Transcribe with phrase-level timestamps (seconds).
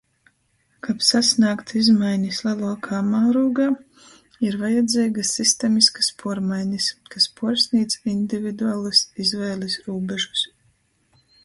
[0.85, 3.67] Kab sasnāgtu izmainis leluokā mārūgā,
[4.49, 10.45] ir vajadzeigys sistemiskys puormainis, kas puorsnīdz individualys izvēlis rūbežus.